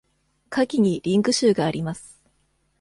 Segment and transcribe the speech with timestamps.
[0.49, 2.19] 下記にリンク集があります。